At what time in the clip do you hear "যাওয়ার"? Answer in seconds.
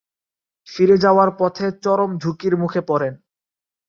0.97-1.29